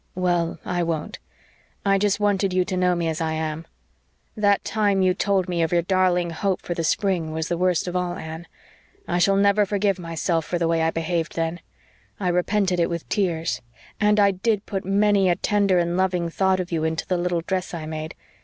[0.15, 1.19] "Well, I won't.
[1.85, 3.67] I just wanted you to know me as I am.
[4.35, 7.87] That time you told me of your darling hope for the spring was the worst
[7.87, 8.47] of all, Anne.
[9.07, 11.59] I shall never forgive myself for the way I behaved then.
[12.19, 13.61] I repented it with tears.
[13.99, 17.41] And I DID put many a tender and loving thought of you into the little
[17.41, 18.15] dress I made.